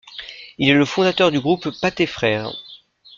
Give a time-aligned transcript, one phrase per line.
[0.57, 2.49] Il est le fondateur du groupe Pathé frères.